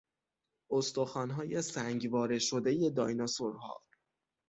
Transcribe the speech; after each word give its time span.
استخوانهای 0.71 1.61
سنگواره 1.61 2.39
شدهی 2.39 2.89
دایناسورها 2.89 3.83